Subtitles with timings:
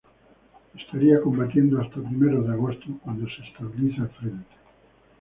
[0.75, 4.55] Estaría combatiendo hasta primeros de agosto, cuando se estabiliza el frente.